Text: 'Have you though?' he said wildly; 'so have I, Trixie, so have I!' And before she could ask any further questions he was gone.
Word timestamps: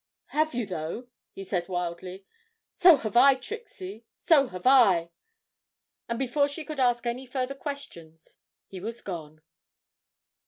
'Have 0.29 0.55
you 0.55 0.65
though?' 0.65 1.09
he 1.31 1.43
said 1.43 1.67
wildly; 1.67 2.25
'so 2.73 2.97
have 2.97 3.15
I, 3.15 3.35
Trixie, 3.35 4.03
so 4.17 4.47
have 4.47 4.65
I!' 4.65 5.11
And 6.09 6.17
before 6.17 6.47
she 6.47 6.65
could 6.65 6.79
ask 6.79 7.05
any 7.05 7.27
further 7.27 7.53
questions 7.53 8.37
he 8.65 8.79
was 8.79 8.99
gone. 9.03 9.43